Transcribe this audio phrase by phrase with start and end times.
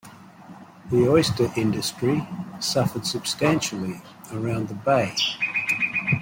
[0.89, 2.27] The oyster industry
[2.59, 4.01] suffered substantially
[4.33, 5.15] around the bay.